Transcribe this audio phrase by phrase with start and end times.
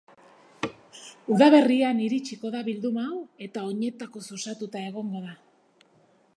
[1.35, 5.39] Udaberrian iritsiko da bilduma hau eta oinetakoz osatuta egongo da.